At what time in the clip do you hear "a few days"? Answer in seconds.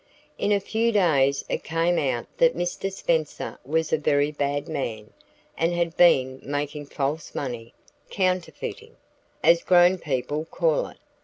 0.51-1.45